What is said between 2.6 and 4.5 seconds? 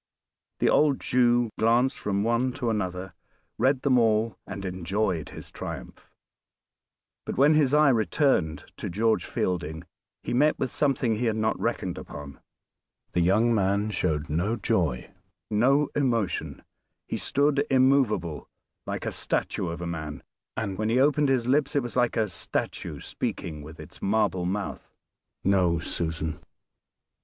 another, read them all,